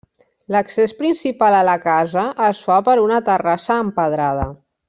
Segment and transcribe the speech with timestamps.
[0.53, 4.53] L'accés principal a la casa es fa per una terrassa empedrada.